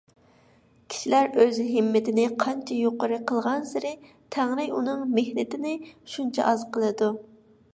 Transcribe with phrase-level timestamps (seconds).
[0.91, 3.93] كىشىلەر ئۆز ھىممىتىنى قانچە يۇقىرى قىلغانسېرى،
[4.37, 5.75] تەڭرى ئۇنىڭ مېھنىتىنى
[6.15, 7.13] شۇنچە ئاز قىلىدۇ.